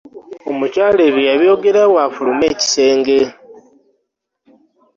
Omukyala 0.49 1.01
ebyo 1.07 1.21
yabyogera 1.29 1.81
bw'afuluma 1.91 2.43
ekisenge. 2.51 3.19